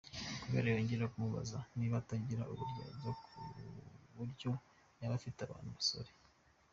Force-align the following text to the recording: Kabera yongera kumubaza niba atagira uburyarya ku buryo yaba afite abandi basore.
Kabera 0.41 0.67
yongera 0.73 1.11
kumubaza 1.13 1.57
niba 1.77 1.95
atagira 2.01 2.43
uburyarya 2.53 3.11
ku 3.23 3.39
buryo 4.15 4.51
yaba 4.99 5.15
afite 5.19 5.39
abandi 5.43 5.69
basore. 5.77 6.11